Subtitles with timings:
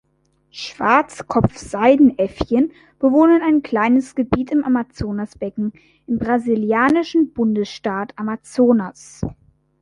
[0.49, 5.73] Schwarzkopf-Seidenäffchen bewohnen ein kleines Gebiet im Amazonasbecken
[6.07, 9.21] im brasilianischen Bundesstaat Amazonas.